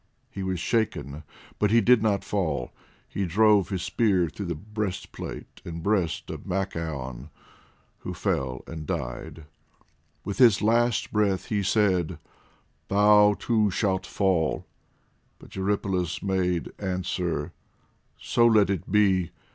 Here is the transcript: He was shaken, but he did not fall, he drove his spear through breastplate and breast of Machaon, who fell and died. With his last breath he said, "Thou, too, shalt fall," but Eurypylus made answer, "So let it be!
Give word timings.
He 0.31 0.41
was 0.41 0.59
shaken, 0.59 1.21
but 1.59 1.69
he 1.69 1.79
did 1.79 2.01
not 2.01 2.23
fall, 2.23 2.71
he 3.07 3.23
drove 3.27 3.69
his 3.69 3.83
spear 3.83 4.29
through 4.29 4.55
breastplate 4.55 5.61
and 5.63 5.83
breast 5.83 6.31
of 6.31 6.43
Machaon, 6.47 7.29
who 7.99 8.15
fell 8.15 8.63
and 8.65 8.87
died. 8.87 9.45
With 10.25 10.39
his 10.39 10.59
last 10.63 11.11
breath 11.11 11.45
he 11.49 11.61
said, 11.61 12.17
"Thou, 12.87 13.35
too, 13.37 13.69
shalt 13.69 14.07
fall," 14.07 14.65
but 15.37 15.55
Eurypylus 15.55 16.23
made 16.23 16.71
answer, 16.79 17.53
"So 18.17 18.47
let 18.47 18.71
it 18.71 18.91
be! 18.91 19.29